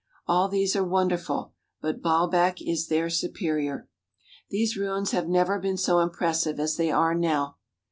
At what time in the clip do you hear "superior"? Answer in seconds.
3.07-3.87